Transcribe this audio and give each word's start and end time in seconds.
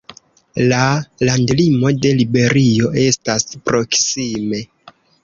La 0.69 0.77
landlimo 1.29 1.91
de 2.05 2.13
Liberio 2.21 2.89
estas 3.03 3.47
proksime. 3.69 4.63